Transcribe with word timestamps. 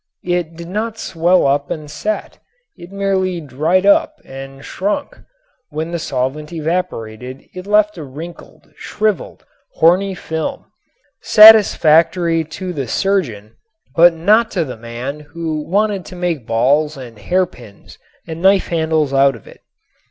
It 0.23 0.55
did 0.55 0.67
not 0.67 0.97
swell 0.97 1.45
up 1.45 1.69
and 1.69 1.87
set; 1.87 2.39
it 2.75 2.91
merely 2.91 3.39
dried 3.39 3.85
up 3.85 4.19
and 4.25 4.65
shrunk. 4.65 5.19
When 5.69 5.91
the 5.91 5.99
solvent 5.99 6.51
evaporated 6.51 7.47
it 7.53 7.67
left 7.67 7.99
a 7.99 8.03
wrinkled, 8.03 8.73
shriveled, 8.75 9.45
horny 9.75 10.15
film, 10.15 10.65
satisfactory 11.21 12.43
to 12.45 12.73
the 12.73 12.87
surgeon 12.87 13.57
but 13.95 14.15
not 14.15 14.49
to 14.57 14.65
the 14.65 14.75
man 14.75 15.19
who 15.19 15.59
wanted 15.69 16.03
to 16.05 16.15
make 16.15 16.47
balls 16.47 16.97
and 16.97 17.19
hairpins 17.19 17.99
and 18.27 18.41
knife 18.41 18.69
handles 18.69 19.13
out 19.13 19.35
of 19.35 19.45
it. 19.45 19.61